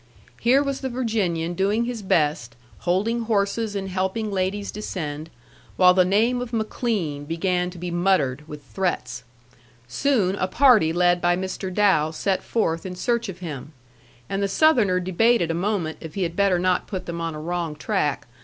Here 0.39 0.63
was 0.63 0.81
the 0.81 0.89
Virginian 0.89 1.53
doing 1.53 1.85
his 1.85 2.01
best, 2.01 2.55
holding 2.79 3.25
horses 3.25 3.75
and 3.75 3.87
helping 3.87 4.31
ladies 4.31 4.71
descend, 4.71 5.29
while 5.77 5.93
the 5.93 6.03
name 6.03 6.41
of 6.41 6.51
McLean 6.51 7.25
began 7.25 7.69
to 7.69 7.77
be 7.77 7.91
muttered 7.91 8.43
with 8.47 8.63
threats. 8.63 9.23
Soon 9.87 10.33
a 10.37 10.47
party 10.47 10.91
led 10.91 11.21
by 11.21 11.37
Mr. 11.37 11.71
Dow 11.71 12.09
set 12.09 12.41
forth 12.41 12.83
in 12.83 12.95
search 12.95 13.29
of 13.29 13.41
him, 13.45 13.73
and 14.27 14.41
the 14.41 14.47
Southerner 14.47 14.99
debated 14.99 15.51
a 15.51 15.53
moment 15.53 15.99
if 16.01 16.15
he 16.15 16.23
had 16.23 16.35
better 16.35 16.57
not 16.57 16.87
put 16.87 17.05
them 17.05 17.21
on 17.21 17.35
a 17.35 17.39
wrong 17.39 17.75
track. 17.75 18.25